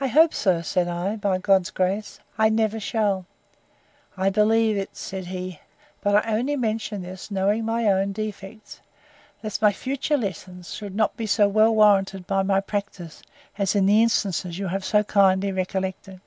[0.00, 3.24] I hope, sir, said I, by God's grace, I never shall.
[4.16, 5.60] I believe it, said he;
[6.00, 8.80] but I only mention this, knowing my own defects,
[9.40, 13.22] lest my future lessons should not be so well warranted by my practice,
[13.58, 16.20] as in the instances you have kindly recollected.